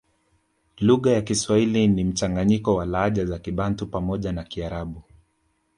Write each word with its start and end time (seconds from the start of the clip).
Lugha 0.77 1.11
ya 1.11 1.21
Kiswahili 1.21 1.87
ni 1.87 2.03
mchanganyiko 2.03 2.75
wa 2.75 2.85
lahaja 2.85 3.25
za 3.25 3.39
kibantu 3.39 3.87
pamoja 3.87 4.31
na 4.31 4.43
kiarabu 4.43 5.01